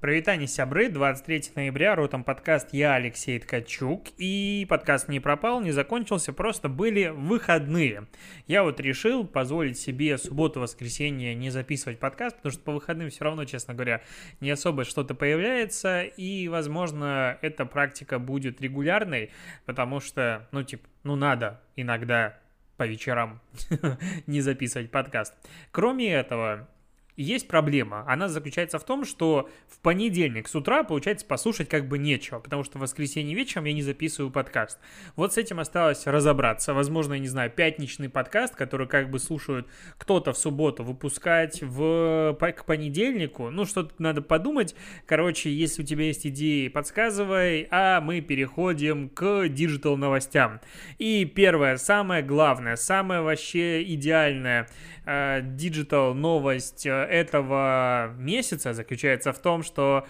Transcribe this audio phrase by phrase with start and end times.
[0.00, 4.04] Провитание сябры, 23 ноября, ротом подкаст «Я Алексей Ткачук».
[4.16, 8.06] И подкаст не пропал, не закончился, просто были выходные.
[8.46, 13.44] Я вот решил позволить себе субботу-воскресенье не записывать подкаст, потому что по выходным все равно,
[13.44, 14.00] честно говоря,
[14.40, 16.04] не особо что-то появляется.
[16.04, 19.30] И, возможно, эта практика будет регулярной,
[19.66, 22.38] потому что, ну, типа, ну, надо иногда
[22.78, 23.42] по вечерам
[24.26, 25.34] не записывать подкаст.
[25.72, 26.70] Кроме этого,
[27.20, 28.04] есть проблема.
[28.06, 32.64] Она заключается в том, что в понедельник с утра, получается, послушать как бы нечего, потому
[32.64, 34.78] что в воскресенье вечером я не записываю подкаст.
[35.16, 36.72] Вот с этим осталось разобраться.
[36.72, 42.36] Возможно, я не знаю, пятничный подкаст, который как бы слушают кто-то в субботу, выпускать в,
[42.38, 43.50] к понедельнику.
[43.50, 44.74] Ну, что-то надо подумать.
[45.06, 50.60] Короче, если у тебя есть идеи, подсказывай, а мы переходим к digital новостям.
[50.98, 54.68] И первое, самое главное, самое вообще идеальное
[55.42, 60.06] digital новость э, этого месяца заключается в том, что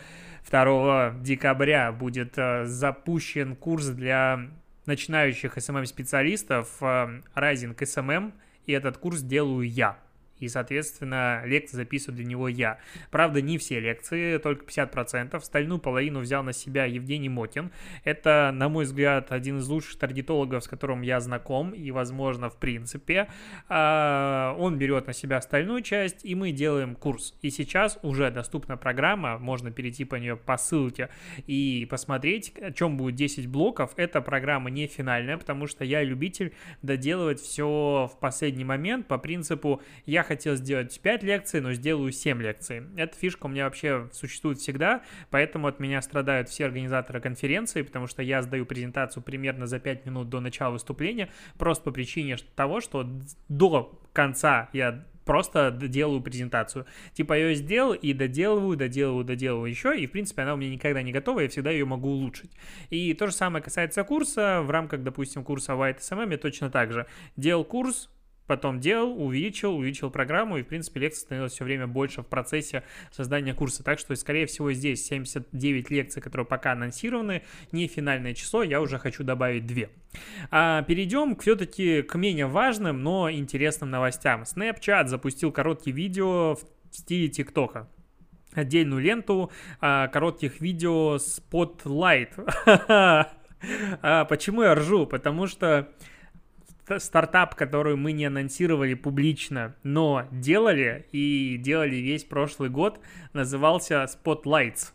[0.51, 4.49] 2 декабря будет э, запущен курс для
[4.87, 8.33] начинающих SMM-специалистов э, Rising SMM,
[8.67, 9.99] и этот курс делаю я
[10.41, 12.79] и, соответственно, лекции записываю для него я.
[13.11, 15.37] Правда, не все лекции, только 50%.
[15.37, 17.71] Остальную половину взял на себя Евгений Мотин.
[18.05, 22.57] Это, на мой взгляд, один из лучших таргетологов, с которым я знаком, и, возможно, в
[22.57, 23.29] принципе.
[23.69, 27.35] А, он берет на себя остальную часть, и мы делаем курс.
[27.43, 31.11] И сейчас уже доступна программа, можно перейти по нее по ссылке
[31.47, 33.93] и посмотреть, о чем будет 10 блоков.
[33.97, 39.83] Эта программа не финальная, потому что я любитель доделывать все в последний момент по принципу
[40.07, 42.85] я хотел сделать 5 лекций, но сделаю 7 лекций.
[42.97, 48.07] Эта фишка у меня вообще существует всегда, поэтому от меня страдают все организаторы конференции, потому
[48.07, 52.81] что я сдаю презентацию примерно за 5 минут до начала выступления, просто по причине того,
[52.81, 53.05] что
[53.49, 56.87] до конца я просто делаю презентацию.
[57.13, 60.71] Типа я ее сделал и доделываю, доделываю, доделываю еще, и в принципе она у меня
[60.71, 62.53] никогда не готова, я всегда ее могу улучшить.
[62.91, 66.93] И то же самое касается курса, в рамках, допустим, курса White SMM я точно так
[66.93, 67.07] же
[67.37, 68.11] делал курс,
[68.51, 72.83] потом делал, увеличил, увеличил программу, и, в принципе, лекций становилось все время больше в процессе
[73.13, 73.85] создания курса.
[73.85, 78.99] Так что, скорее всего, здесь 79 лекций, которые пока анонсированы, не финальное число, я уже
[78.99, 79.85] хочу добавить 2.
[80.51, 84.43] А перейдем все-таки к менее важным, но интересным новостям.
[84.43, 87.89] Snapchat запустил короткие видео в стиле ТикТока
[88.53, 92.33] отдельную ленту а, коротких видео Spotlight.
[94.03, 95.07] а, почему я ржу?
[95.07, 95.89] Потому что
[96.99, 103.01] стартап, который мы не анонсировали публично, но делали и делали весь прошлый год,
[103.33, 104.93] назывался Spotlights.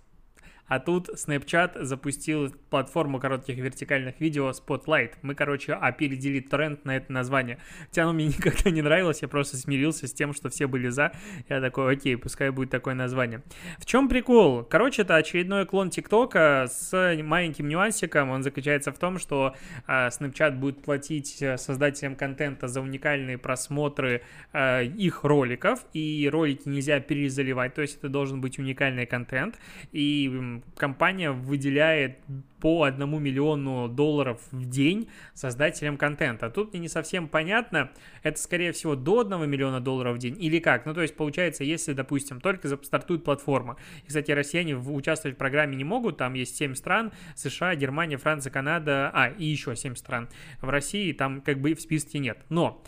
[0.68, 5.14] А тут Snapchat запустил платформу коротких вертикальных видео Spotlight.
[5.22, 7.60] Мы, короче, опередили тренд на это название.
[7.88, 11.12] Хотя оно мне никогда не нравилось, я просто смирился с тем, что все были за.
[11.50, 13.44] Я такой, окей, пускай будет такое название.
[13.78, 14.64] В чем прикол?
[14.64, 18.30] Короче, это очередной клон ТикТока с маленьким нюансиком.
[18.30, 19.56] Он заключается в том, что
[19.88, 24.22] э, Snapchat будет платить э, создателям контента за уникальные просмотры
[24.54, 29.60] э, их роликов, и ролики нельзя перезаливать, то есть это должен быть уникальный контент,
[29.92, 32.20] и компания выделяет
[32.60, 36.50] по одному миллиону долларов в день создателям контента.
[36.50, 37.92] Тут мне не совсем понятно,
[38.24, 40.86] это скорее всего до 1 миллиона долларов в день или как.
[40.86, 45.76] Ну, то есть получается, если, допустим, только стартует платформа, и, кстати, россияне участвовать в программе
[45.76, 50.30] не могут, там есть 7 стран, США, Германия, Франция, Канада, а, и еще 7 стран.
[50.60, 52.40] В России там как бы в списке нет.
[52.50, 52.82] Но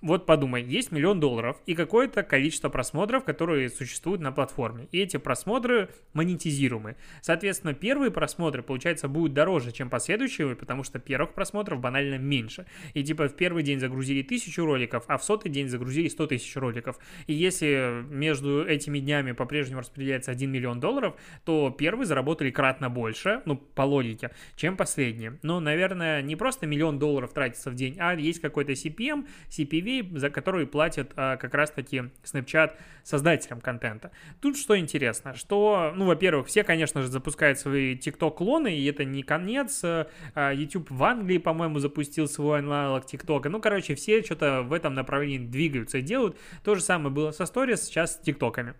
[0.00, 4.86] вот подумай, есть миллион долларов и какое-то количество просмотров, которые существуют на платформе.
[4.92, 6.96] И эти просмотры монетизируемы.
[7.20, 12.66] Соответственно, первые просмотры, получается, будут дороже, чем последующие, потому что первых просмотров банально меньше.
[12.94, 16.54] И типа в первый день загрузили тысячу роликов, а в сотый день загрузили 100 тысяч
[16.56, 16.98] роликов.
[17.26, 23.42] И если между этими днями по-прежнему распределяется 1 миллион долларов, то первые заработали кратно больше,
[23.46, 25.40] ну, по логике, чем последние.
[25.42, 30.30] Но, наверное, не просто миллион долларов тратится в день, а есть какой-то CPM, CPV, За
[30.30, 32.72] которые платят а, как раз-таки Snapchat
[33.02, 34.10] создателям контента.
[34.40, 39.22] Тут что интересно, что, ну, во-первых, все, конечно же, запускают свои TikTok-клоны, и это не
[39.22, 39.80] конец.
[39.84, 40.06] А,
[40.52, 43.48] YouTube в Англии, по-моему, запустил свой аналог TikTok.
[43.48, 46.36] Ну, короче, все что-то в этом направлении двигаются и делают.
[46.62, 48.74] То же самое было со Stories, сейчас с ТикТоками.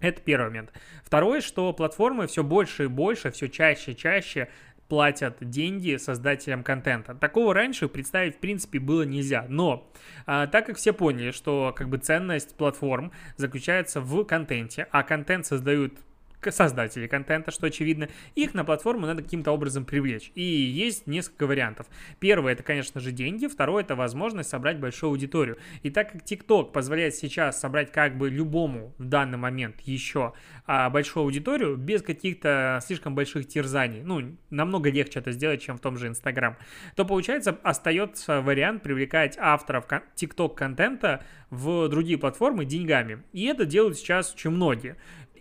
[0.00, 0.72] Это первый момент.
[1.04, 4.48] Второе, что платформы все больше и больше, все чаще и чаще
[4.88, 7.14] платят деньги создателям контента.
[7.14, 9.46] Такого раньше представить, в принципе, было нельзя.
[9.48, 9.90] Но
[10.26, 15.46] а, так как все поняли, что как бы ценность платформ заключается в контенте, а контент
[15.46, 15.94] создают
[16.48, 20.30] создателей контента, что очевидно, их на платформу надо каким-то образом привлечь.
[20.34, 21.86] И есть несколько вариантов.
[22.18, 23.46] Первое, это, конечно же, деньги.
[23.46, 25.58] Второе, это возможность собрать большую аудиторию.
[25.82, 30.32] И так как TikTok позволяет сейчас собрать как бы любому в данный момент еще
[30.66, 35.80] а, большую аудиторию без каких-то слишком больших терзаний, ну, намного легче это сделать, чем в
[35.80, 36.56] том же Instagram,
[36.94, 39.86] то, получается, остается вариант привлекать авторов
[40.16, 43.22] TikTok контента в другие платформы деньгами.
[43.32, 44.96] И это делают сейчас очень многие.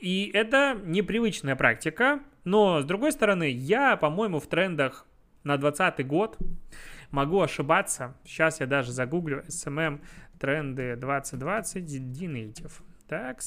[0.05, 5.07] И это непривычная практика, но, с другой стороны, я, по-моему, в трендах
[5.43, 6.37] на 2020 год
[7.09, 8.15] могу ошибаться.
[8.23, 10.01] Сейчас я даже загуглю SMM
[10.39, 12.71] тренды 2020 Dinative.
[13.07, 13.39] Так,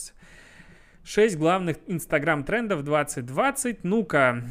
[1.05, 3.85] 6 главных Инстаграм трендов 2020.
[3.85, 4.43] Ну-ка,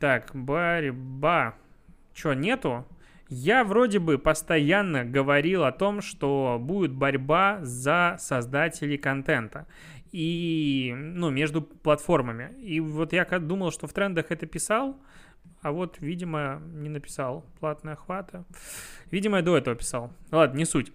[0.00, 1.54] так, борьба.
[2.14, 2.86] Чё, нету?
[3.28, 9.66] Я вроде бы постоянно говорил о том, что будет борьба за создателей контента
[10.14, 12.54] и, ну, между платформами.
[12.62, 14.96] И вот я думал, что в трендах это писал,
[15.60, 17.44] а вот, видимо, не написал.
[17.58, 18.44] Платная охвата.
[19.10, 20.12] Видимо, я до этого писал.
[20.30, 20.92] Ладно, не суть.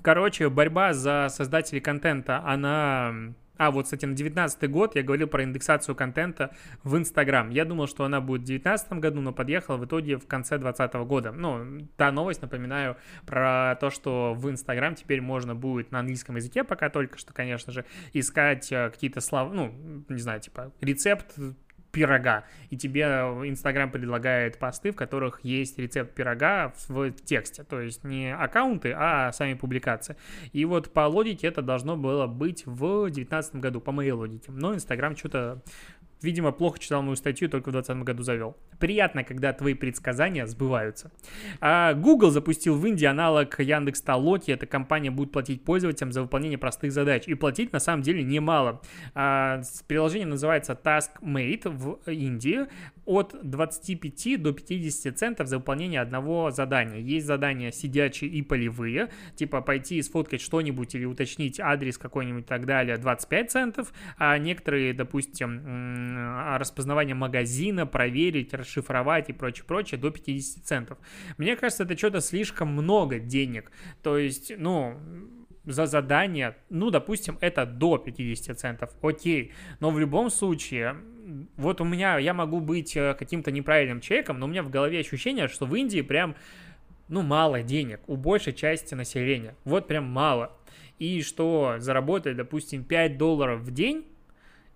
[0.00, 5.44] Короче, борьба за создателей контента, она а, вот, кстати, на 19 год я говорил про
[5.44, 7.50] индексацию контента в Инстаграм.
[7.50, 10.94] Я думал, что она будет в 19 году, но подъехала в итоге в конце 2020
[11.06, 11.30] года.
[11.30, 12.96] Ну, та новость, напоминаю,
[13.26, 17.70] про то, что в Инстаграм теперь можно будет на английском языке пока только что, конечно
[17.70, 17.84] же,
[18.14, 19.74] искать э, какие-то слова, ну,
[20.08, 21.26] не знаю, типа рецепт
[21.92, 23.02] пирога, и тебе
[23.44, 28.94] Инстаграм предлагает посты, в которых есть рецепт пирога в, в тексте, то есть не аккаунты,
[28.96, 30.16] а сами публикации.
[30.52, 34.52] И вот по логике это должно было быть в 2019 году, по моей логике.
[34.52, 35.62] Но Инстаграм что-то
[36.22, 38.56] Видимо, плохо читал мою статью, только в 2020 году завел.
[38.78, 41.10] Приятно, когда твои предсказания сбываются.
[41.60, 44.50] А, Google запустил в Индии аналог Яндекс Толоки.
[44.50, 47.26] Эта компания будет платить пользователям за выполнение простых задач.
[47.26, 48.82] И платить на самом деле немало.
[49.14, 52.66] А, приложение называется TaskMate в Индии.
[53.06, 56.98] От 25 до 50 центов за выполнение одного задания.
[56.98, 59.08] Есть задания сидячие и полевые.
[59.36, 62.96] Типа пойти и сфоткать что-нибудь или уточнить адрес какой-нибудь и так далее.
[62.98, 63.92] 25 центов.
[64.18, 66.09] А некоторые, допустим,
[66.58, 70.98] распознавание магазина, проверить, расшифровать и прочее, прочее до 50 центов.
[71.38, 73.70] Мне кажется, это что-то слишком много денег.
[74.02, 74.96] То есть, ну,
[75.64, 79.52] за задание, ну, допустим, это до 50 центов, окей.
[79.80, 80.96] Но в любом случае,
[81.56, 85.00] вот у меня, я могу быть э, каким-то неправильным человеком, но у меня в голове
[85.00, 86.34] ощущение, что в Индии прям,
[87.08, 89.54] ну, мало денег у большей части населения.
[89.64, 90.56] Вот прям мало.
[90.98, 94.06] И что заработать, допустим, 5 долларов в день,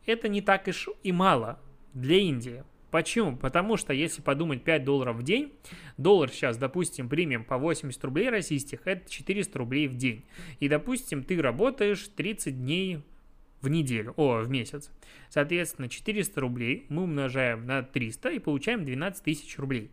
[0.07, 1.61] это не так уж и мало
[1.93, 2.65] для Индии.
[2.91, 3.37] Почему?
[3.37, 5.53] Потому что если подумать 5 долларов в день,
[5.97, 10.25] доллар сейчас, допустим, примем по 80 рублей российских, это 400 рублей в день.
[10.61, 13.03] И, допустим, ты работаешь 30 дней
[13.61, 14.93] в неделю, о, в месяц.
[15.29, 19.91] Соответственно, 400 рублей мы умножаем на 300 и получаем 12 тысяч рублей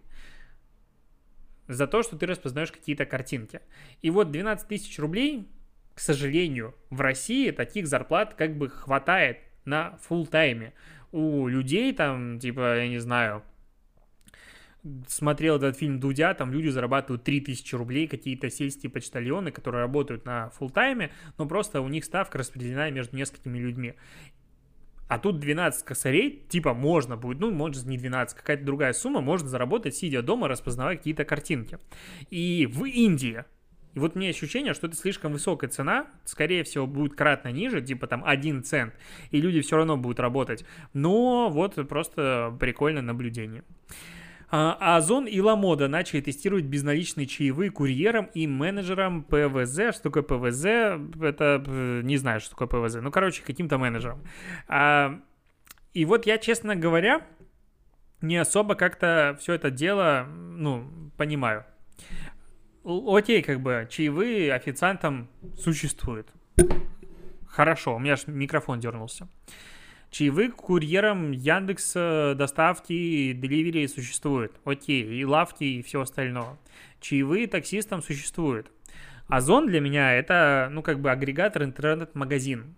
[1.68, 3.62] за то, что ты распознаешь какие-то картинки.
[4.02, 5.48] И вот 12 тысяч рублей,
[5.94, 9.40] к сожалению, в России таких зарплат как бы хватает
[9.71, 10.73] на full тайме.
[11.12, 13.44] У людей там, типа, я не знаю,
[15.07, 20.51] смотрел этот фильм Дудя, там люди зарабатывают 3000 рублей, какие-то сельские почтальоны, которые работают на
[20.59, 23.94] full тайме но просто у них ставка распределена между несколькими людьми.
[25.07, 29.50] А тут 12 косарей, типа, можно будет, ну, может, не 12, какая-то другая сумма, можно
[29.50, 31.79] заработать, сидя дома, распознавая какие-то картинки.
[32.29, 33.44] И в Индии
[33.94, 38.08] и вот мне ощущение, что это слишком высокая цена, скорее всего, будет кратно ниже, типа
[38.08, 38.94] там 1 цент,
[39.32, 40.66] и люди все равно будут работать.
[40.94, 43.64] Но вот просто прикольное наблюдение.
[44.54, 49.95] А Озон и Ламода начали тестировать безналичные чаевые курьерам и менеджерам ПВЗ.
[49.95, 50.66] Что такое ПВЗ?
[51.21, 52.95] Это э, не знаю, что такое ПВЗ.
[52.95, 54.21] Ну, короче, каким-то менеджерам.
[54.68, 55.21] А,
[55.94, 57.26] и вот я, честно говоря,
[58.19, 61.64] не особо как-то все это дело, ну, понимаю
[62.83, 66.28] окей, как бы, чаевые официантам существуют.
[67.47, 69.28] Хорошо, у меня же микрофон дернулся.
[70.09, 71.94] Чаевые курьерам Яндекс
[72.38, 74.54] доставки, деливери существуют.
[74.66, 76.57] Окей, и лавки, и все остальное.
[77.00, 78.71] Чаевые таксистам существуют.
[79.28, 82.76] Озон для меня это, ну, как бы агрегатор интернет-магазин.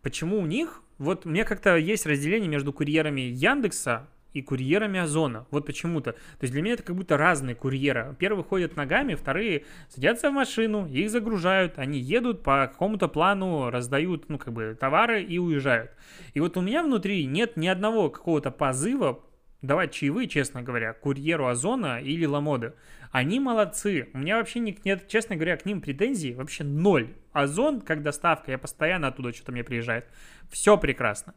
[0.00, 0.82] Почему у них?
[0.96, 5.46] Вот мне как-то есть разделение между курьерами Яндекса и курьерами Озона.
[5.50, 6.12] Вот почему-то.
[6.12, 8.14] То есть для меня это как будто разные курьеры.
[8.18, 14.28] Первые ходят ногами, вторые садятся в машину, их загружают, они едут по какому-то плану, раздают,
[14.28, 15.90] ну, как бы, товары и уезжают.
[16.34, 19.20] И вот у меня внутри нет ни одного какого-то позыва
[19.62, 22.72] давать чаевые, честно говоря, курьеру Озона или Ламоды.
[23.10, 24.08] Они молодцы.
[24.14, 27.14] У меня вообще нет, честно говоря, к ним претензий вообще ноль.
[27.32, 30.06] Озон, как доставка, я постоянно оттуда что-то мне приезжает.
[30.50, 31.34] Все прекрасно.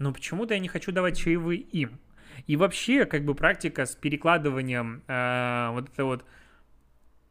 [0.00, 2.00] Но почему-то я не хочу давать чаевые им.
[2.46, 6.24] И вообще, как бы практика с перекладыванием э, вот это вот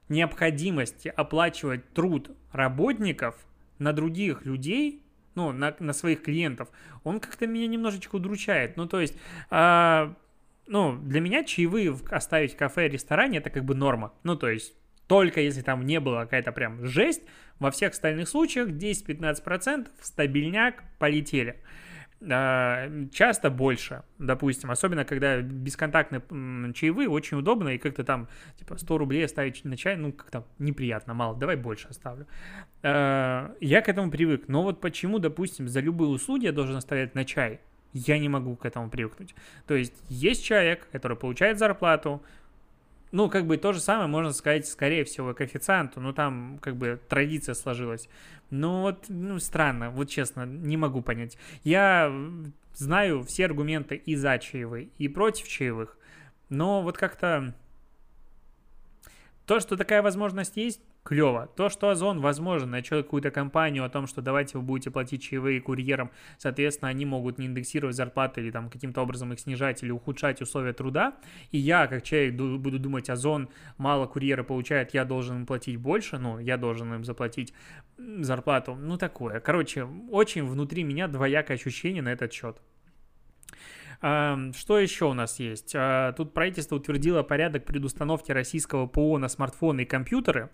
[0.07, 3.35] необходимости оплачивать труд работников
[3.79, 6.69] на других людей, ну, на, на своих клиентов,
[7.03, 8.77] он как-то меня немножечко удручает.
[8.77, 9.15] Ну, то есть,
[9.49, 10.13] э,
[10.67, 14.13] ну, для меня чаевые оставить в кафе, ресторане, это как бы норма.
[14.23, 14.75] Ну, то есть,
[15.07, 17.23] только если там не было какая-то прям жесть,
[17.57, 21.59] во всех остальных случаях 10-15% стабильняк полетели.
[22.21, 26.21] А, часто больше, допустим, особенно когда бесконтактные
[26.73, 31.13] чаевые, очень удобно, и как-то там, типа, 100 рублей оставить на чай, ну, как-то неприятно,
[31.13, 32.27] мало, давай больше оставлю.
[32.83, 37.15] А, я к этому привык, но вот почему, допустим, за любые услуги я должен оставлять
[37.15, 37.61] на чай,
[37.93, 39.33] я не могу к этому привыкнуть.
[39.65, 42.21] То есть есть человек, который получает зарплату,
[43.11, 46.99] ну, как бы то же самое можно сказать, скорее всего, коэффициенту, ну, там, как бы,
[47.09, 48.09] традиция сложилась.
[48.49, 51.37] Ну, вот, ну, странно, вот честно, не могу понять.
[51.63, 52.11] Я
[52.73, 55.97] знаю все аргументы и за чаевые, и против чаевых,
[56.49, 57.55] но вот как-то
[59.45, 61.47] то, что такая возможность есть, клево.
[61.55, 65.61] То, что Озон, возможно, начал какую-то компанию о том, что давайте вы будете платить чаевые
[65.61, 70.41] курьерам, соответственно, они могут не индексировать зарплаты или там каким-то образом их снижать или ухудшать
[70.41, 71.17] условия труда,
[71.51, 76.17] и я, как человек, буду думать, Озон мало курьера получает, я должен им платить больше,
[76.17, 77.53] ну, я должен им заплатить
[77.97, 79.39] зарплату, ну, такое.
[79.39, 82.61] Короче, очень внутри меня двоякое ощущение на этот счет.
[83.99, 85.73] Что еще у нас есть?
[85.75, 90.49] А, тут правительство утвердило порядок предустановки российского ПО на смартфоны и компьютеры.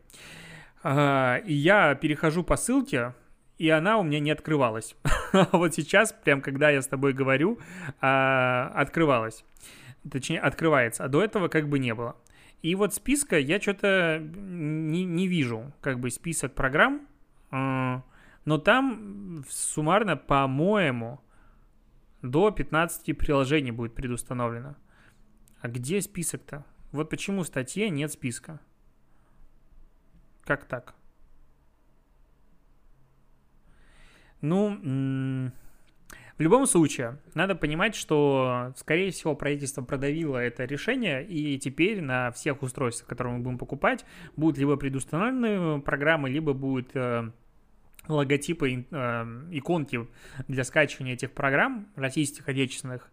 [0.82, 3.14] А, и я перехожу по ссылке,
[3.60, 4.96] и она у меня не открывалась.
[5.52, 7.60] вот сейчас, прям когда я с тобой говорю,
[8.02, 9.46] а, открывалась.
[10.12, 11.04] Точнее, открывается.
[11.04, 12.16] А до этого как бы не было.
[12.64, 17.08] И вот списка я что-то не, не вижу, как бы список программ,
[17.52, 21.22] но там суммарно, по-моему,
[22.32, 24.76] до 15 приложений будет предустановлено.
[25.62, 26.66] А где список-то?
[26.92, 28.60] Вот почему в статье нет списка.
[30.44, 30.96] Как так?
[34.42, 35.52] Ну,
[36.38, 42.32] в любом случае, надо понимать, что, скорее всего, правительство продавило это решение, и теперь на
[42.32, 44.06] всех устройствах, которые мы будем покупать,
[44.36, 47.32] будут либо предустановлены программы, либо будет э,
[48.08, 50.08] логотипы, э, иконки
[50.48, 53.12] для скачивания этих программ российских, отечественных.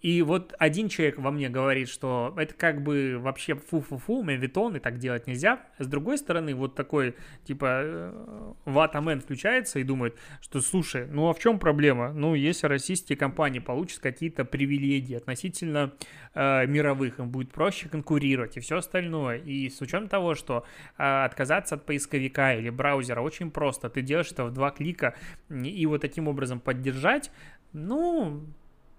[0.00, 4.78] И вот один человек во мне говорит, что это как бы вообще фу-фу-фу, мавитон, и
[4.78, 5.60] так делать нельзя.
[5.78, 11.34] С другой стороны, вот такой, типа, э, ватамен включается и думает, что, слушай, ну а
[11.34, 12.12] в чем проблема?
[12.12, 15.92] Ну, если российские компании получат какие-то привилегии относительно
[16.34, 19.38] э, мировых, им будет проще конкурировать и все остальное.
[19.38, 20.64] И с учетом того, что
[20.96, 25.16] э, отказаться от поисковика или браузера очень просто, ты делаешь это в два клика
[25.50, 27.32] и вот таким образом поддержать,
[27.72, 28.44] ну,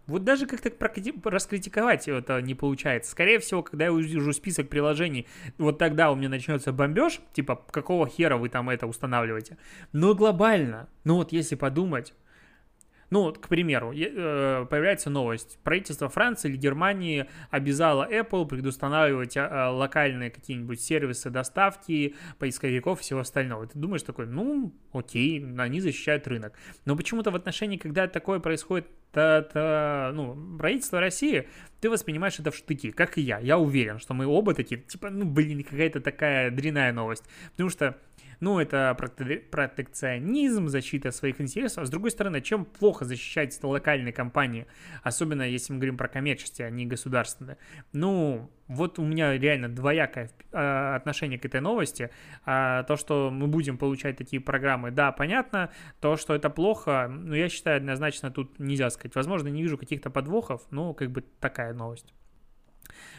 [0.10, 0.72] вот даже как-то
[1.30, 3.12] раскритиковать это не получается.
[3.12, 8.08] Скорее всего, когда я увижу список приложений, вот тогда у меня начнется бомбеж, типа, какого
[8.08, 9.58] хера вы там это устанавливаете.
[9.94, 12.14] Но глобально, ну вот если подумать,
[13.10, 15.60] ну, к примеру, э, появляется новость.
[15.64, 23.22] Правительство Франции или Германии обязало Apple предустанавливать а, локальные какие-нибудь сервисы доставки, поисковиков и всего
[23.22, 23.68] остального.
[23.68, 26.54] Ты думаешь такой, ну, окей, они защищают рынок.
[26.86, 31.48] Но почему-то в отношении, когда такое происходит та, та, ну, правительство России,
[31.82, 33.40] ты воспринимаешь это в штыки, как и я.
[33.40, 37.24] Я уверен, что мы оба такие, типа, ну, блин, какая-то такая дрянная новость.
[37.52, 37.98] Потому что
[38.40, 41.84] ну, это протекционизм, защита своих интересов.
[41.84, 44.66] А с другой стороны, чем плохо защищать локальные компании,
[45.04, 47.58] особенно если мы говорим про коммерческие, а не государственные.
[47.92, 52.12] Ну, вот у меня реально двоякое а, отношение к этой новости.
[52.46, 55.70] А то, что мы будем получать такие программы, да, понятно.
[56.00, 59.16] То, что это плохо, ну, я считаю, однозначно тут нельзя сказать.
[59.16, 62.14] Возможно, не вижу каких-то подвохов, но как бы такая новость.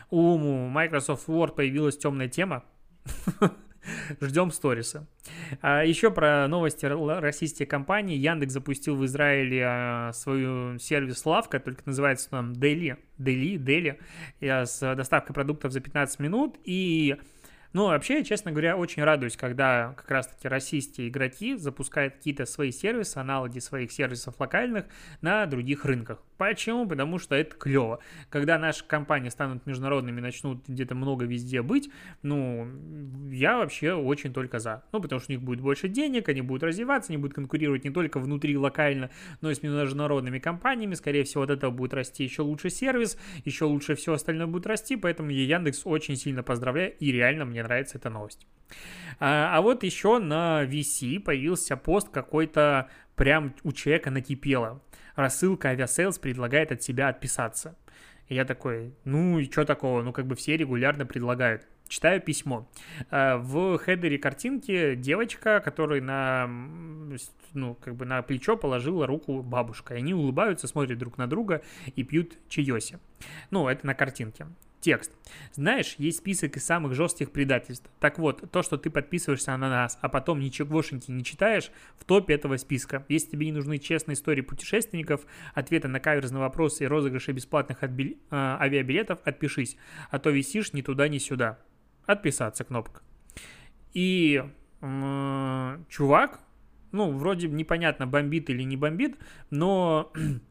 [0.09, 2.65] У Microsoft Word появилась темная тема.
[4.21, 5.07] Ждем сториса.
[5.61, 8.17] А еще про новости российской компании.
[8.17, 14.95] Яндекс запустил в Израиле а, свою сервис Лавка, только называется он Daily, Daily, Daily, с
[14.95, 16.59] доставкой продуктов за 15 минут.
[16.65, 17.17] И
[17.73, 23.19] ну, вообще, честно говоря, очень радуюсь, когда как раз-таки российские игроки запускают какие-то свои сервисы,
[23.19, 24.87] аналоги своих сервисов локальных
[25.21, 26.23] на других рынках.
[26.37, 26.89] Почему?
[26.89, 28.01] Потому что это клево.
[28.29, 31.91] Когда наши компании станут международными, начнут где-то много везде быть,
[32.23, 32.67] ну,
[33.31, 34.83] я вообще очень только за.
[34.91, 37.91] Ну, потому что у них будет больше денег, они будут развиваться, они будут конкурировать не
[37.91, 39.11] только внутри локально,
[39.43, 40.95] но и с международными компаниями.
[40.95, 44.97] Скорее всего, от этого будет расти еще лучше сервис, еще лучше все остальное будет расти,
[44.97, 48.47] поэтому я Яндекс очень сильно поздравляю и реально мне мне нравится эта новость.
[49.19, 54.83] А, а вот еще на VC появился пост какой-то, прям у человека накипело.
[55.15, 57.77] Рассылка Aviasales предлагает от себя отписаться.
[58.29, 60.03] И я такой, ну и что такого?
[60.03, 61.67] Ну как бы все регулярно предлагают.
[61.89, 62.71] Читаю письмо.
[63.11, 66.47] А, в хедере картинки девочка, которая на,
[67.53, 69.95] ну, как бы на плечо положила руку бабушке.
[69.95, 71.63] И они улыбаются, смотрят друг на друга
[71.97, 73.01] и пьют чаёсик.
[73.51, 74.47] Ну, это на картинке.
[74.81, 75.13] Текст.
[75.53, 77.91] Знаешь, есть список из самых жестких предательств.
[78.01, 82.35] Так вот, то, что ты подписываешься на нас, а потом ничегошеньки не читаешь, в топе
[82.35, 83.05] этого списка.
[83.09, 87.83] Если тебе не нужны честные истории путешественников, ответы на каверзы на вопросы и розыгрыши бесплатных
[87.83, 88.19] отби...
[88.31, 89.77] э, авиабилетов, отпишись.
[90.11, 91.59] А то висишь ни туда, ни сюда.
[92.07, 93.03] Отписаться кнопка.
[93.93, 94.43] И
[94.81, 96.41] э, чувак,
[96.93, 99.19] ну, вроде непонятно, бомбит или не бомбит,
[99.51, 100.11] но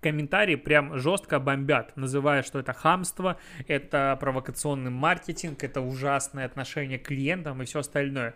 [0.00, 7.08] комментарии прям жестко бомбят, называя, что это хамство, это провокационный маркетинг, это ужасное отношение к
[7.08, 8.34] клиентам и все остальное.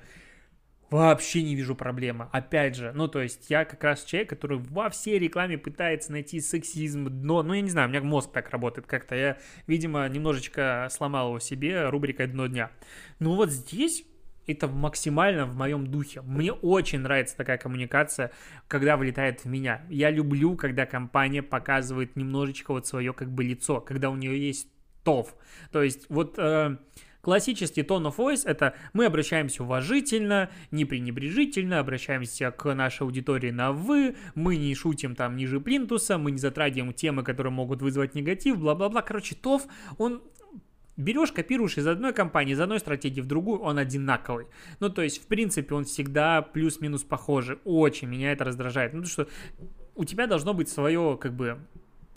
[0.90, 2.28] Вообще не вижу проблемы.
[2.32, 6.38] Опять же, ну, то есть я как раз человек, который во всей рекламе пытается найти
[6.38, 7.42] сексизм, дно.
[7.42, 9.14] Ну, я не знаю, у меня мозг так работает как-то.
[9.14, 12.70] Я, видимо, немножечко сломал его себе рубрикой «Дно дня».
[13.20, 14.04] Ну, вот здесь
[14.46, 16.22] это максимально в моем духе.
[16.22, 18.32] Мне очень нравится такая коммуникация,
[18.68, 19.82] когда вылетает в меня.
[19.88, 24.68] Я люблю, когда компания показывает немножечко вот свое как бы лицо, когда у нее есть
[25.04, 25.34] ТОВ.
[25.70, 26.34] То есть вот...
[26.38, 26.76] Э,
[27.22, 33.70] Классический tone of voice— это мы обращаемся уважительно, не пренебрежительно, обращаемся к нашей аудитории на
[33.70, 38.58] «вы», мы не шутим там ниже плинтуса, мы не затрагиваем темы, которые могут вызвать негатив,
[38.58, 39.02] бла-бла-бла.
[39.02, 39.68] Короче, ТОВ,
[39.98, 40.20] он
[40.96, 44.46] берешь, копируешь из одной компании, из одной стратегии в другую, он одинаковый.
[44.80, 47.58] Ну, то есть, в принципе, он всегда плюс-минус похожий.
[47.64, 48.92] Очень меня это раздражает.
[48.92, 49.28] Ну, что
[49.94, 51.58] у тебя должно быть свое, как бы,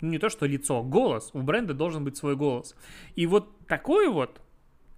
[0.00, 1.30] ну, не то что лицо, голос.
[1.32, 2.76] У бренда должен быть свой голос.
[3.14, 4.40] И вот такой вот,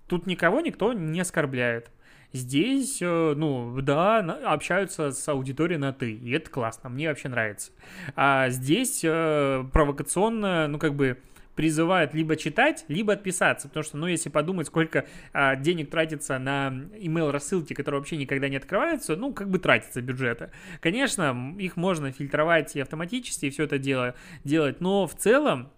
[0.07, 1.91] тут никого никто не оскорбляет.
[2.33, 7.73] Здесь, э, ну, да, общаются с аудиторией на «ты», и это классно, мне вообще нравится.
[8.17, 11.17] А здесь э, провокационно, ну, как бы,
[11.59, 16.69] призывают либо читать, либо отписаться, потому что, ну, если подумать, сколько а, денег тратится на
[16.69, 20.53] email рассылки, которые вообще никогда не открываются, ну, как бы тратится бюджета.
[20.79, 25.73] Конечно, их можно фильтровать и автоматически и все это дело делать, но в целом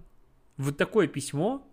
[0.59, 1.67] вот такое письмо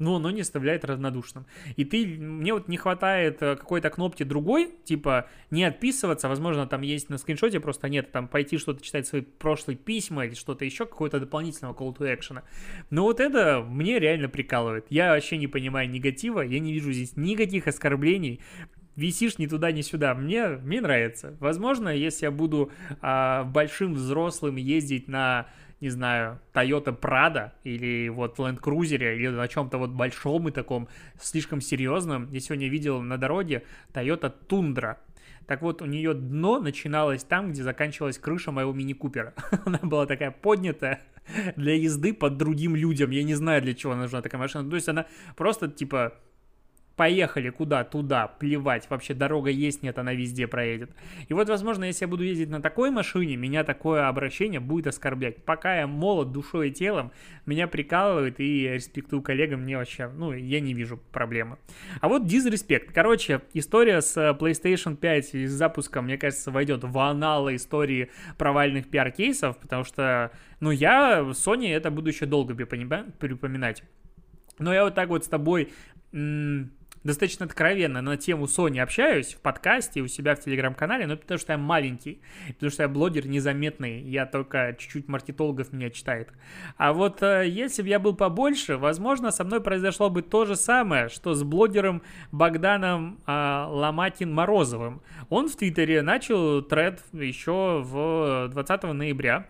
[0.00, 1.46] но оно не оставляет равнодушным.
[1.76, 6.80] И ты, мне вот не хватает э, какой-то кнопки другой, типа не отписываться, возможно, там
[6.80, 10.86] есть на скриншоте, просто нет, там пойти что-то читать свои прошлые письма или что-то еще,
[10.86, 12.42] какого-то дополнительного call to action.
[12.88, 14.86] Но вот это мне реально прикалывает.
[14.88, 18.40] Я вообще не понимаю негатива, я не вижу здесь никаких оскорблений,
[18.96, 20.14] висишь ни туда, ни сюда.
[20.14, 21.36] Мне, мне нравится.
[21.40, 25.46] Возможно, если я буду а, большим взрослым ездить на
[25.80, 30.88] не знаю, Toyota Prado или вот Land Cruiser или на чем-то вот большом и таком
[31.18, 32.30] слишком серьезном.
[32.30, 34.96] Я сегодня видел на дороге Toyota Tundra.
[35.46, 39.34] Так вот, у нее дно начиналось там, где заканчивалась крыша моего мини-купера.
[39.64, 41.00] Она была такая поднятая
[41.56, 43.10] для езды под другим людям.
[43.10, 44.68] Я не знаю, для чего нужна такая машина.
[44.68, 46.14] То есть она просто, типа,
[47.00, 47.82] поехали куда?
[47.82, 50.90] Туда, плевать, вообще дорога есть, нет, она везде проедет.
[51.28, 55.42] И вот, возможно, если я буду ездить на такой машине, меня такое обращение будет оскорблять.
[55.46, 57.10] Пока я молод душой и телом,
[57.46, 61.56] меня прикалывает и я респектую коллегам, мне вообще, ну, я не вижу проблемы.
[62.02, 62.92] А вот дизреспект.
[62.92, 68.90] Короче, история с PlayStation 5 и с запуском, мне кажется, войдет в аналы истории провальных
[68.90, 73.82] пиар-кейсов, потому что, ну, я Sony это буду еще долго припоминать.
[74.58, 75.70] Но я вот так вот с тобой
[77.04, 81.52] достаточно откровенно на тему Sony общаюсь в подкасте у себя в телеграм-канале, но потому что
[81.52, 86.28] я маленький, потому что я блогер незаметный, я только чуть-чуть маркетологов меня читает.
[86.76, 90.56] А вот э, если бы я был побольше, возможно, со мной произошло бы то же
[90.56, 95.00] самое, что с блогером Богданом э, Ломатин-Морозовым.
[95.28, 99.48] Он в Твиттере начал тред еще в 20 ноября,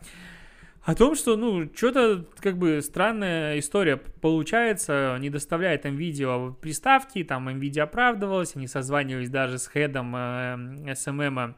[0.82, 7.22] о том, что, ну, что-то, как бы, странная история получается, не доставляет им видео приставки,
[7.22, 10.54] там NVIDIA оправдывалась, они созванивались даже с хедом э,
[10.92, 11.54] SMM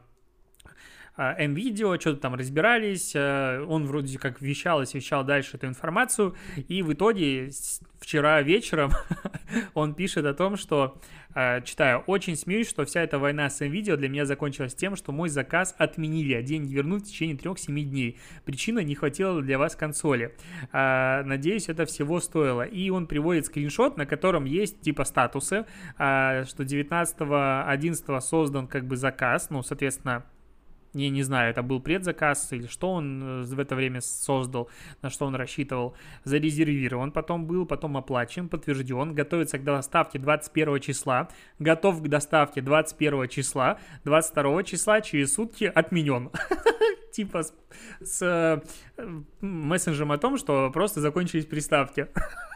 [1.17, 6.35] NVIDIA, что-то там разбирались, э, он вроде как вещал и вещал дальше эту информацию,
[6.67, 7.51] и в итоге
[7.99, 8.91] вчера вечером
[9.75, 10.99] он пишет о том, что,
[11.35, 15.11] э, читаю, очень смеюсь, что вся эта война с NVIDIA для меня закончилась тем, что
[15.11, 18.19] мой заказ отменили, а деньги вернут в течение 3-7 дней.
[18.43, 20.35] Причина не хватило для вас консоли.
[20.71, 22.63] Э, надеюсь, это всего стоило.
[22.63, 29.51] И он приводит скриншот, на котором есть типа статусы, что 19-11 создан как бы заказ,
[29.51, 30.25] ну, соответственно,
[30.93, 34.69] Я не знаю, это был предзаказ или что он э, в это время создал,
[35.01, 41.29] на что он рассчитывал, зарезервирован, потом был, потом оплачен, подтвержден, готовится к доставке 21 числа,
[41.57, 46.29] готов к доставке 21 числа, 22 числа через сутки отменен.
[47.11, 47.43] Типа
[48.01, 48.61] с э,
[49.41, 52.07] мессенджером о том, что просто закончились приставки.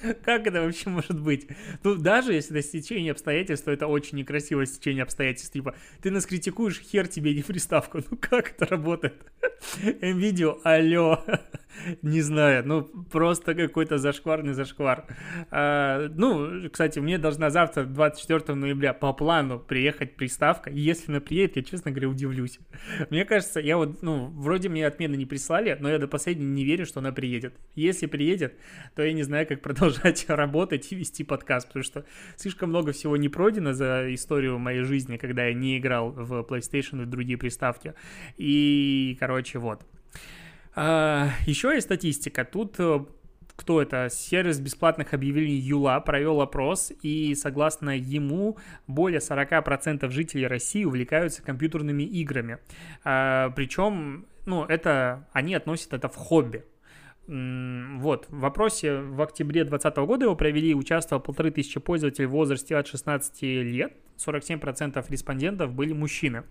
[0.24, 1.48] Как это вообще может быть?
[1.82, 5.52] Ну, даже если это стечение обстоятельств, то это очень некрасивое стечение обстоятельств.
[5.52, 8.00] Типа, ты нас критикуешь, хер тебе не приставку.
[8.10, 9.14] Ну, как это работает?
[9.82, 11.22] NVIDIA, алло.
[12.02, 15.04] Не знаю, ну, просто какой-то зашкварный зашквар.
[15.50, 20.70] А, ну, кстати, мне должна завтра, 24 ноября, по плану приехать приставка.
[20.70, 22.58] Если она приедет, я, честно говоря, удивлюсь.
[23.10, 26.64] Мне кажется, я вот, ну, вроде мне отмены не прислали, но я до последнего не
[26.64, 27.54] верю, что она приедет.
[27.74, 28.54] Если приедет,
[28.94, 32.04] то я не знаю, как продолжать работать и вести подкаст, потому что
[32.36, 37.02] слишком много всего не пройдено за историю моей жизни, когда я не играл в PlayStation
[37.02, 37.94] и другие приставки.
[38.36, 39.84] И, короче, вот.
[40.82, 42.42] А, еще есть статистика.
[42.42, 43.04] Тут э,
[43.54, 44.08] кто это?
[44.10, 52.04] Сервис бесплатных объявлений Юла провел опрос, и согласно ему, более 40% жителей России увлекаются компьютерными
[52.04, 52.60] играми.
[53.04, 56.64] А, причем, ну, это, они относят это в хобби.
[57.30, 62.76] Вот, в вопросе в октябре 2020 года его провели, участвовало полторы тысячи пользователей в возрасте
[62.76, 66.42] от 16 лет, 47% респондентов были мужчины,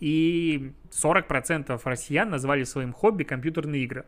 [0.00, 4.06] и 40% россиян назвали своим хобби компьютерные игры.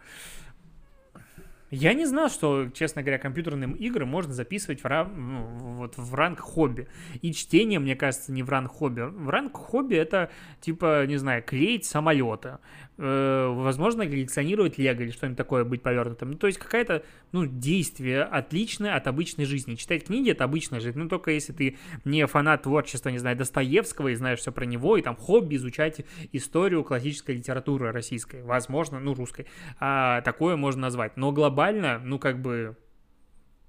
[1.70, 6.14] Я не знал, что, честно говоря, компьютерным играм можно записывать в, рам, ну, вот, в
[6.14, 6.86] ранг хобби.
[7.22, 9.00] И чтение, мне кажется, не в ранг хобби.
[9.00, 12.58] В ранг хобби это, типа, не знаю, клеить самолеты,
[12.98, 16.32] э, возможно, коллекционировать лего или что-нибудь такое быть повернутым.
[16.32, 19.74] Ну, то есть какая-то, ну, действие отличное от обычной жизни.
[19.74, 20.98] Читать книги— это обычная жизнь.
[20.98, 24.96] Ну, только если ты не фанат творчества, не знаю, Достоевского и знаешь все про него,
[24.96, 28.42] и там хобби изучать историю классической литературы российской.
[28.42, 29.46] Возможно, ну, русской.
[29.78, 31.16] А, такое можно назвать.
[31.16, 32.76] Но глобально, ну, как бы,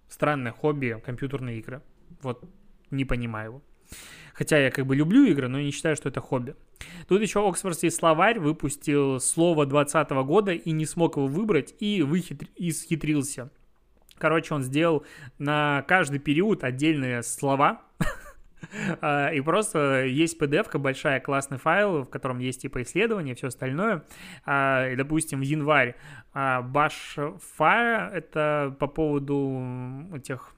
[0.10, 1.82] странное хобби компьютерные игры.
[2.22, 2.44] Вот,
[2.92, 3.62] не понимаю его.
[4.38, 6.56] Хотя я как бы люблю игры, но не считаю, что это хобби.
[7.08, 12.46] Тут еще Оксфордский словарь выпустил слово 2020 года и не смог его выбрать и, выхитр...
[12.56, 12.72] и.
[14.20, 15.04] Короче, он сделал
[15.40, 17.82] на каждый период отдельные слова,
[19.02, 24.04] а, и просто есть PDF-ка, большая, классный файл, в котором есть типа исследования, все остальное.
[24.46, 25.96] А, и, допустим, в январь
[26.36, 29.64] Fire, это по поводу
[30.14, 30.54] этих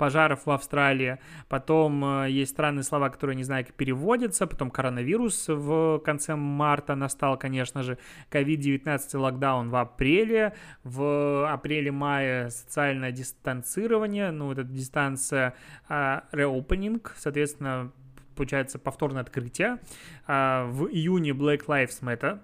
[0.00, 1.18] пожаров в Австралии.
[1.50, 4.46] Потом э, есть странные слова, которые не знаю, как переводятся.
[4.46, 7.98] Потом коронавирус в конце марта настал, конечно же.
[8.30, 10.54] COVID-19 локдаун в апреле.
[10.84, 14.30] В апреле-мае социальное дистанцирование.
[14.30, 15.54] Ну, вот эта дистанция
[15.90, 17.92] uh, reopening, соответственно,
[18.36, 19.80] получается повторное открытие.
[20.26, 22.38] Uh, в июне Black Lives Matter.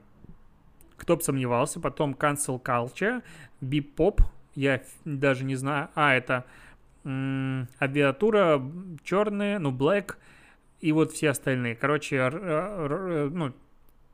[0.99, 1.81] Кто бы сомневался.
[1.81, 3.23] Потом cancel culture,
[3.63, 4.21] bip-pop.
[4.55, 5.89] Я даже не знаю.
[5.95, 6.45] А, это
[7.07, 8.63] авиатура
[9.05, 10.17] черные, ну, black
[10.81, 11.77] и вот все остальные.
[11.77, 12.31] Короче,
[13.33, 13.53] ну,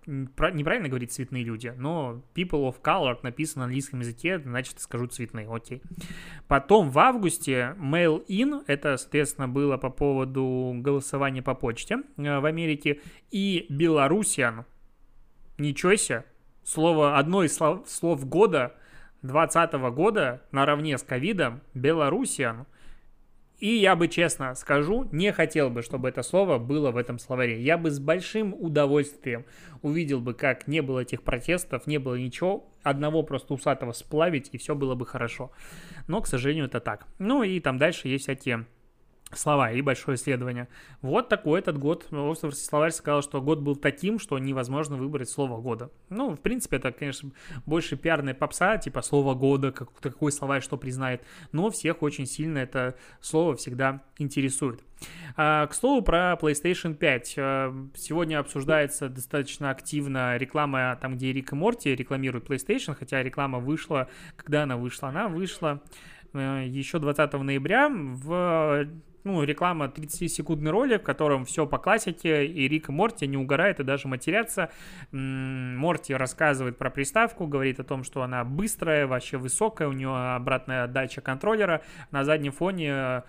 [0.07, 5.49] неправильно говорить цветные люди, но people of color написано на английском языке, значит, скажу цветные,
[5.49, 5.83] окей.
[6.49, 13.01] Потом в августе mail-in, это, соответственно, было по поводу голосования по почте э, в Америке,
[13.31, 14.65] и Белорусиан,
[15.59, 16.25] ничего себе,
[16.65, 18.75] слово, одно из слов, слов года
[19.23, 22.67] 2020 года наравне с ковидом, Белорусиан,
[23.63, 27.63] и я бы честно скажу, не хотел бы, чтобы это слово было в этом словаре.
[27.63, 29.45] Я бы с большим удовольствием
[29.83, 34.59] увидел бы, как не было этих протестов, не было ничего, одного просто усатого сплавить, и
[34.59, 35.53] все было бы хорошо.
[36.09, 37.07] Но, к сожалению, это так.
[37.21, 38.67] Ну и там дальше есть всякие
[39.37, 40.69] слова и большое исследование.
[41.01, 42.07] Вот такой этот год.
[42.13, 45.91] Оксфордский словарь сказал, что год был таким, что невозможно выбрать слово года.
[46.09, 47.31] Ну, в принципе, это, конечно,
[47.67, 51.23] больше пиарная попса, типа слово года, как, какой словарь что признает.
[51.53, 54.83] Но всех очень сильно это слово всегда интересует.
[55.37, 57.35] А, к слову про PlayStation 5.
[57.39, 63.59] А, сегодня обсуждается достаточно активно реклама там, где Рик и Морти рекламируют PlayStation, хотя реклама
[63.59, 65.09] вышла, когда она вышла?
[65.09, 65.83] Она вышла
[66.33, 68.87] э, еще 20 ноября в
[69.25, 73.81] ну, реклама 30-секундный ролик, в котором все по классике, и Рик и Морти не угорают
[73.81, 74.71] и даже матерятся.
[75.13, 80.85] Морти рассказывает про приставку, говорит о том, что она быстрая, вообще высокая, у нее обратная
[80.85, 81.83] отдача контроллера.
[82.11, 83.23] На заднем фоне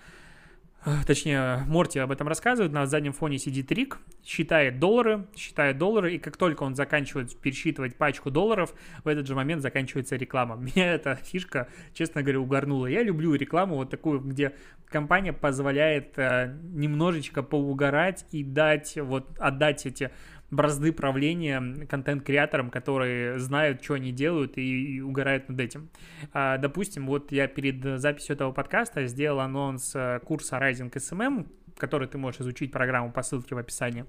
[1.05, 6.19] точнее, Морти об этом рассказывает, на заднем фоне сидит Рик, считает доллары, считает доллары, и
[6.19, 10.55] как только он заканчивает пересчитывать пачку долларов, в этот же момент заканчивается реклама.
[10.75, 12.87] Меня эта фишка, честно говоря, угорнула.
[12.87, 14.53] Я люблю рекламу вот такую, где
[14.89, 20.11] компания позволяет э, немножечко поугарать и дать, вот, отдать эти
[20.53, 25.89] бразды правления контент-креаторам, которые знают, что они делают и, и угорают над этим.
[26.31, 32.07] А, допустим, вот я перед записью этого подкаста сделал анонс э, курса Rising SMM, который
[32.07, 34.05] ты можешь изучить программу по ссылке в описании,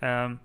[0.00, 0.36] э,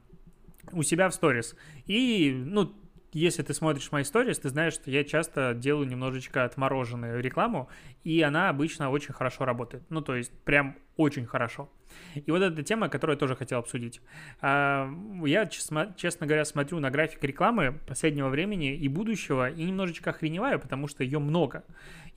[0.72, 1.56] у себя в сторис.
[1.86, 2.74] И, ну,
[3.14, 7.70] если ты смотришь мои сторис, ты знаешь, что я часто делаю немножечко отмороженную рекламу,
[8.04, 9.84] и она обычно очень хорошо работает.
[9.90, 11.70] Ну, то есть прям очень хорошо.
[12.16, 14.02] И вот эта тема, которую я тоже хотел обсудить.
[14.42, 14.90] А,
[15.26, 20.88] я, честно говоря, смотрю на график рекламы последнего времени и будущего и немножечко охреневаю, потому
[20.88, 21.64] что ее много.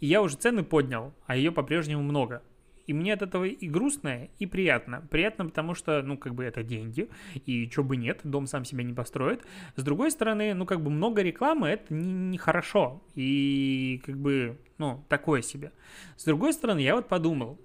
[0.00, 2.42] И я уже цены поднял, а ее по-прежнему много.
[2.86, 5.02] И мне от этого и грустно, и приятно.
[5.10, 8.84] Приятно, потому что, ну, как бы это деньги, и чего бы нет, дом сам себя
[8.84, 9.44] не построит.
[9.76, 13.02] С другой стороны, ну, как бы много рекламы, это нехорошо.
[13.14, 15.72] Не, и, как бы, ну, такое себе.
[16.16, 17.58] С другой стороны, я вот подумал,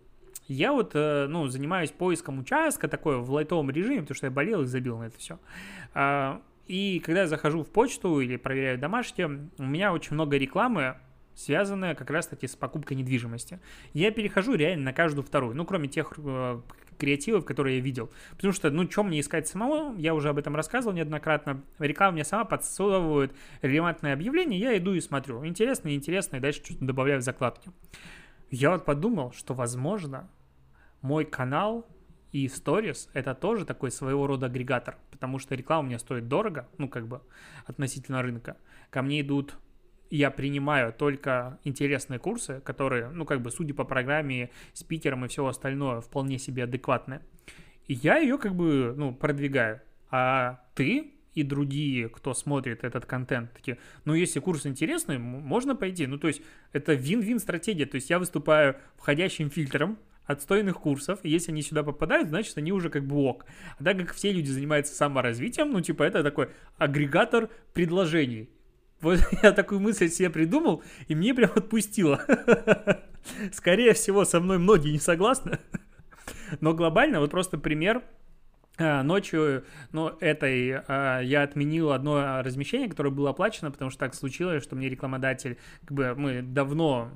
[0.48, 4.64] я вот, э, ну, занимаюсь поиском участка такой в лайтовом режиме, потому что я болел
[4.64, 5.40] и забил на это все.
[5.94, 10.98] А, и когда я захожу в почту или проверяю домашнее, у меня очень много рекламы
[11.36, 13.60] связанная как раз-таки с покупкой недвижимости.
[13.94, 16.62] Я перехожу реально на каждую вторую, ну, кроме тех э,
[16.98, 18.12] креативов, которые я видел.
[18.32, 21.63] Потому что, ну, что мне искать самому, я уже об этом рассказывал неоднократно.
[21.80, 25.46] Реклама мне сама подсовывает релевантное объявление, я иду и смотрю.
[25.46, 27.72] Интересно, интересно, и дальше что-то добавляю в закладки.
[28.52, 30.30] Я вот подумал, что, возможно,
[31.02, 31.88] мой канал
[32.32, 36.88] и сторис— это тоже такой своего рода агрегатор, потому что реклама мне стоит дорого, ну,
[36.88, 37.22] как бы,
[37.65, 38.58] относительно рынка.
[38.89, 39.56] Ко мне идут
[40.17, 45.45] я принимаю только интересные курсы, которые, ну, как бы, судя по программе, спикерам и все
[45.45, 47.21] остальное, вполне себе адекватные.
[47.88, 49.82] И я ее, как бы, ну, продвигаю.
[50.10, 56.06] А ты и другие, кто смотрит этот контент, такие, ну, если курс интересный, можно пойти.
[56.08, 56.41] Ну, то есть,
[56.74, 57.86] это вин-вин стратегия.
[57.86, 62.71] То есть, я выступаю входящим фильтром, отстойных курсов, и если они сюда попадают, значит, они
[62.71, 63.45] уже как бы ок.
[63.78, 68.50] А так как все люди занимаются саморазвитием, ну, типа, это такой агрегатор предложений.
[69.02, 72.24] Вот я такую мысль себе придумал, и мне прям отпустило.
[73.52, 75.60] Скорее всего, со мной многие не согласны.
[76.62, 78.04] Но глобально, вот просто пример–
[79.04, 84.63] ночью, ну, этой а, я отменил одно размещение, которое было оплачено, потому что так случилось,
[84.63, 87.10] что мне рекламодатель, как бы мы давно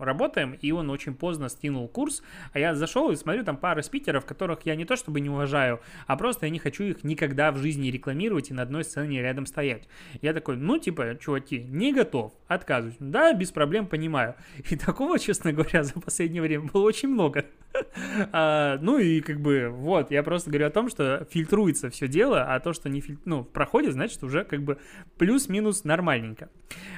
[0.00, 4.24] работаем, и он очень поздно стянул курс, а я зашел и смотрю там пары спикеров,
[4.26, 7.58] которых я не то чтобы не уважаю, а просто я не хочу их никогда в
[7.58, 9.88] жизни рекламировать и на одной сцене рядом стоять.
[10.22, 12.96] Я такой, ну, типа, чуваки, не готов, отказываюсь.
[13.00, 14.34] Да, без проблем, понимаю.
[14.70, 17.44] И такого, честно говоря, за последнее время было очень много.
[18.32, 22.42] а, ну и как бы, вот, я просто говорю о том, что фильтруется все дело,
[22.42, 23.18] а то, что не филь...
[23.24, 24.78] ну, проходит, значит, уже как бы
[25.18, 26.48] плюс-минус нормальненько.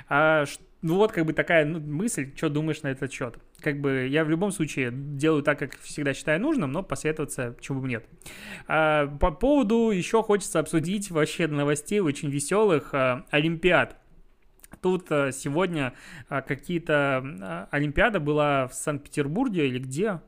[0.09, 0.45] А,
[0.81, 3.39] ну вот как бы такая ну, мысль, что думаешь на этот счет.
[3.61, 7.81] Как бы я в любом случае делаю так, как всегда считаю нужным, но посоветоваться чего
[7.81, 8.07] бы нет.
[8.69, 13.97] А, по поводу еще хочется обсудить вообще новостей очень веселых а, Олимпиад.
[14.81, 15.95] Тут а, сегодня
[16.29, 20.21] а, какие-то а, Олимпиада была в Санкт-Петербурге или где?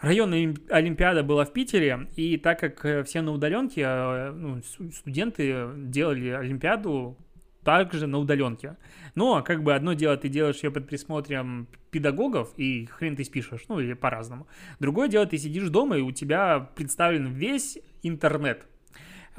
[0.00, 5.70] Районная Олимпиада была в Питере, и так как э, все на удаленке, э, ну, студенты
[5.76, 7.16] делали Олимпиаду
[7.64, 8.76] также на удаленке.
[9.16, 13.64] Но как бы одно дело, ты делаешь ее под присмотром педагогов, и хрен ты спишешь,
[13.68, 14.46] ну или по-разному.
[14.78, 18.66] Другое дело, ты сидишь дома, и у тебя представлен весь интернет,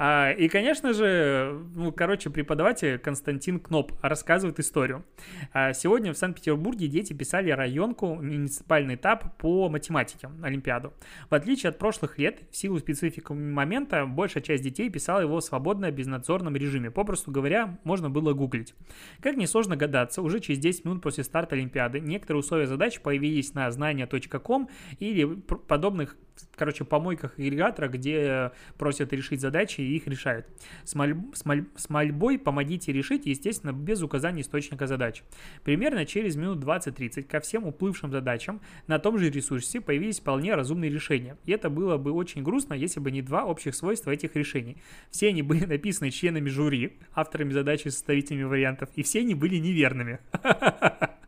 [0.02, 5.04] а, и, конечно же, ну, короче, преподаватель Константин Кноп рассказывает историю.
[5.52, 10.94] А, сегодня в Санкт-Петербурге дети писали районку, муниципальный этап по математике, Олимпиаду.
[11.28, 15.44] В отличие от прошлых лет, в силу специфики момента, большая часть детей писала его в
[15.44, 16.90] свободно безнадзорном режиме.
[16.90, 18.74] Попросту говоря, можно было гуглить.
[19.20, 23.70] Как несложно гадаться, уже через 10 минут после старта Олимпиады некоторые условия задач появились на
[23.70, 26.16] знания.ком или подобных
[26.56, 30.46] короче, помойках агрегатора, где просят решить задачи и их решают.
[30.84, 31.16] С, моль...
[31.32, 31.64] с, моль...
[31.76, 35.22] с мольбой «помогите решить», естественно, без указания источника задач.
[35.64, 40.90] Примерно через минут 20-30 ко всем уплывшим задачам на том же ресурсе появились вполне разумные
[40.90, 41.36] решения.
[41.46, 44.76] И это было бы очень грустно, если бы не два общих свойства этих решений.
[45.10, 50.18] Все они были написаны членами жюри, авторами задачи, составителями вариантов, и все они были неверными.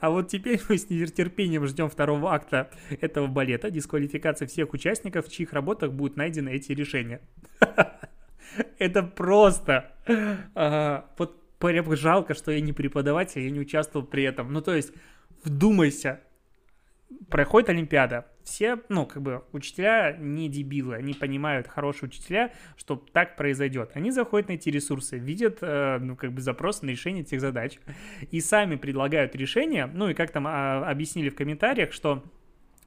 [0.00, 5.32] А вот теперь мы с нетерпением ждем второго акта этого балета, дисквалификации всех участников, в
[5.32, 7.20] чьих работах будут найдены эти решения.
[8.78, 9.92] Это просто...
[11.18, 14.52] Вот прям жалко, что я не преподаватель, я не участвовал при этом.
[14.52, 14.92] Ну, то есть,
[15.44, 16.20] вдумайся,
[17.28, 18.26] проходит Олимпиада.
[18.42, 23.92] Все, ну, как бы, учителя не дебилы, они понимают, хорошие учителя, что так произойдет.
[23.94, 27.78] Они заходят на эти ресурсы, видят, э, ну, как бы, запросы на решение этих задач
[28.30, 32.22] и сами предлагают решение, ну, и как там э, объяснили в комментариях, что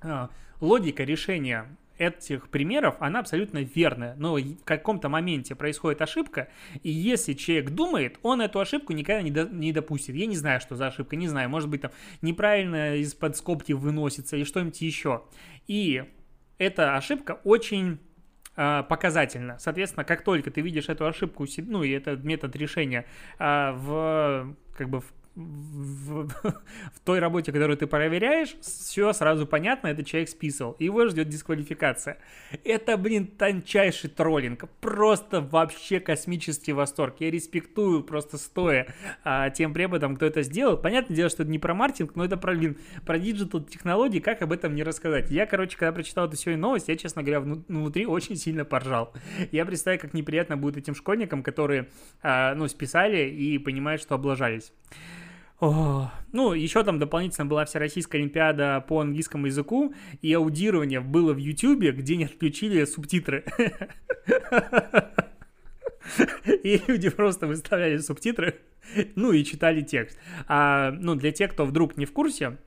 [0.03, 0.27] э,
[0.61, 1.65] логика решения
[1.97, 4.15] этих примеров, она абсолютно верная.
[4.17, 6.49] Но в каком-то моменте происходит ошибка,
[6.83, 10.15] и если человек думает, он эту ошибку никогда не, до, не допустит.
[10.15, 14.35] Я не знаю, что за ошибка, не знаю, может быть, там неправильно из-под скобки выносится
[14.35, 15.23] или что-нибудь еще.
[15.67, 16.03] И
[16.57, 17.99] эта ошибка очень
[18.55, 19.57] э, показательна.
[19.59, 23.05] Соответственно, как только ты видишь эту ошибку, ну и этот метод решения
[23.39, 26.27] э, в как бы в в,
[26.93, 30.75] в той работе, которую ты проверяешь, все сразу понятно, этот человек списывал.
[30.79, 32.17] Его ждет дисквалификация.
[32.63, 34.67] Это, блин, тончайший троллинг.
[34.81, 37.17] Просто вообще космический восторг.
[37.19, 38.87] Я респектую просто стоя
[39.23, 40.75] а, тем преподам, кто это сделал.
[40.75, 44.41] Понятное дело, что это не про маркетинг, но это про, блин, про digital технологии, как
[44.41, 45.29] об этом не рассказать.
[45.29, 49.13] Я, короче, когда прочитал эту сегодня новость, я, честно говоря, внутри очень сильно поржал.
[49.51, 51.89] Я представляю, как неприятно будет этим школьникам, которые,
[52.23, 54.71] а, ну, списали и понимают, что облажались.
[55.59, 61.37] О, ну, еще там дополнительно была Всероссийская Олимпиада по английскому языку, и аудирование было в
[61.37, 63.43] Ютубе, где не отключили субтитры.
[66.63, 68.59] И люди просто выставляли субтитры,
[69.15, 70.17] ну и читали текст.
[70.47, 72.57] А, ну, для тех, кто вдруг не в курсе,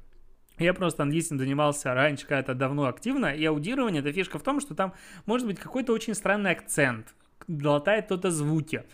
[0.58, 4.74] я просто английским занимался раньше когда-то давно активно, и аудирование, эта фишка в том, что
[4.74, 4.94] там
[5.26, 7.14] может быть какой-то очень странный акцент,
[7.48, 8.84] глотает кто-то звуки,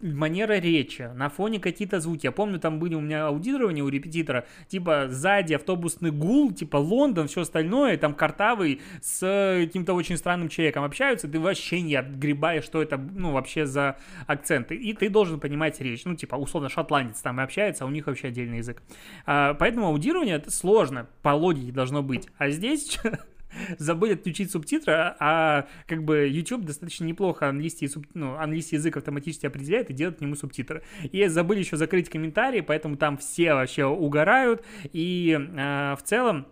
[0.00, 2.26] манера речи, на фоне какие-то звуки.
[2.26, 7.28] Я помню, там были у меня аудирования у репетитора, типа сзади автобусный гул, типа Лондон,
[7.28, 12.82] все остальное, там картавый с каким-то очень странным человеком общаются, ты вообще не отгребаешь, что
[12.82, 14.74] это, ну, вообще за акценты.
[14.74, 16.04] И ты должен понимать речь.
[16.04, 18.82] Ну, типа, условно, шотландец там общается, а у них вообще отдельный язык.
[19.26, 22.28] А, поэтому аудирование это сложно, по логике должно быть.
[22.38, 22.98] А здесь
[23.78, 29.46] забыли отключить субтитры, а как бы YouTube достаточно неплохо английский, суб, ну, английский язык автоматически
[29.46, 30.82] определяет и делает к нему субтитры.
[31.02, 36.46] И забыли еще закрыть комментарии, поэтому там все вообще угорают, и э, в целом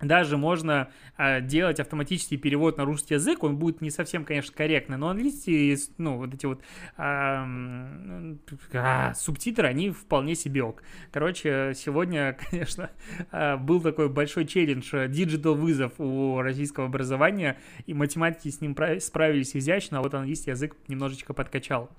[0.00, 4.96] даже можно э, делать автоматический перевод на русский язык, он будет не совсем, конечно, корректный,
[4.96, 6.62] но английский, ну, вот эти вот
[6.96, 8.36] э,
[8.72, 10.82] э, субтитры, они вполне себе ок.
[11.10, 12.90] Короче, сегодня, конечно,
[13.32, 19.56] э, был такой большой челлендж, digital вызов у российского образования, и математики с ним справились
[19.56, 21.90] изящно, а вот английский язык немножечко подкачал.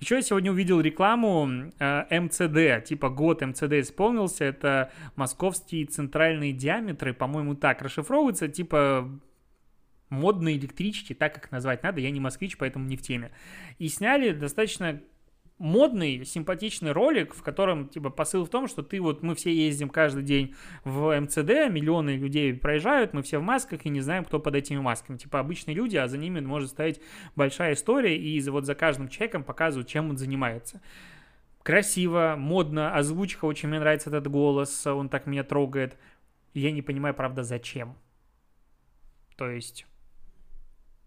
[0.00, 7.12] Еще я сегодня увидел рекламу э, МЦД, типа год МЦД исполнился, это московские центральные диаметры,
[7.34, 9.10] по-моему, так расшифровываются, типа
[10.08, 13.32] модные электрички, так как назвать надо, я не москвич, поэтому не в теме.
[13.80, 15.02] И сняли достаточно
[15.58, 19.88] модный, симпатичный ролик, в котором, типа, посыл в том, что ты вот, мы все ездим
[19.88, 24.38] каждый день в МЦД, миллионы людей проезжают, мы все в масках и не знаем, кто
[24.38, 25.16] под этими масками.
[25.16, 27.00] Типа, обычные люди, а за ними может стоять
[27.34, 30.80] большая история, и вот за каждым человеком показывают, чем он занимается.
[31.64, 35.96] Красиво, модно, озвучка, очень мне нравится этот голос, он так меня трогает.
[36.54, 37.96] Я не понимаю, правда, зачем.
[39.36, 39.86] То есть,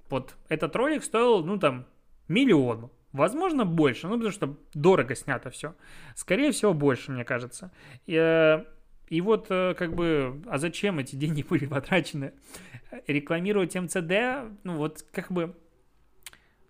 [0.10, 1.86] вот этот ролик стоил, ну, там,
[2.28, 5.76] миллион Возможно, больше, ну, потому что дорого снято все.
[6.16, 7.72] Скорее всего, больше, мне кажется.
[8.06, 8.64] И, э,
[9.08, 12.34] и вот, э, как бы, а зачем эти деньги были потрачены?
[13.08, 15.56] Рекламировать МЦД, ну, вот, как бы,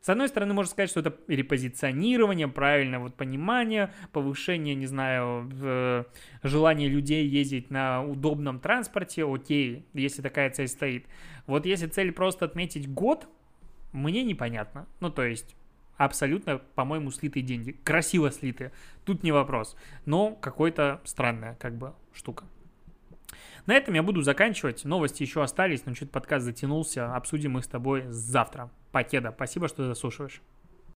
[0.01, 6.05] с одной стороны, можно сказать, что это репозиционирование, правильное вот понимание, повышение, не знаю,
[6.43, 11.05] желания людей ездить на удобном транспорте, окей, если такая цель стоит.
[11.45, 13.27] Вот если цель просто отметить год,
[13.91, 14.87] мне непонятно.
[14.99, 15.55] Ну, то есть,
[15.97, 17.71] абсолютно, по-моему, слитые деньги.
[17.71, 18.71] Красиво слитые.
[19.03, 19.75] Тут не вопрос.
[20.05, 22.45] Но какой-то странная, как бы, штука.
[23.67, 24.85] На этом я буду заканчивать.
[24.85, 27.13] Новости еще остались, но чуть подкаст затянулся.
[27.13, 28.71] Обсудим их с тобой завтра.
[28.93, 29.33] Покеда.
[29.35, 30.41] Спасибо, что заслушиваешь.